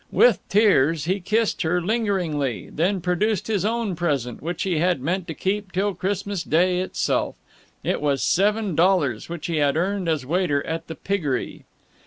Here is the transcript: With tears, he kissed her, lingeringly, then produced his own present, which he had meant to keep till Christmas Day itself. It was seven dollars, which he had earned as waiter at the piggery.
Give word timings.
With 0.11 0.39
tears, 0.49 1.05
he 1.05 1.19
kissed 1.19 1.61
her, 1.61 1.79
lingeringly, 1.79 2.71
then 2.71 3.01
produced 3.01 3.45
his 3.45 3.63
own 3.63 3.95
present, 3.95 4.41
which 4.41 4.63
he 4.63 4.79
had 4.79 4.99
meant 4.99 5.27
to 5.27 5.35
keep 5.35 5.71
till 5.71 5.93
Christmas 5.93 6.41
Day 6.41 6.79
itself. 6.79 7.35
It 7.83 8.01
was 8.01 8.23
seven 8.23 8.73
dollars, 8.73 9.29
which 9.29 9.45
he 9.45 9.57
had 9.57 9.77
earned 9.77 10.09
as 10.09 10.25
waiter 10.25 10.65
at 10.65 10.87
the 10.87 10.95
piggery. 10.95 11.65